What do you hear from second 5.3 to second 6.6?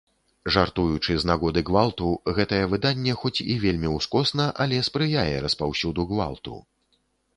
распаўсюду гвалту.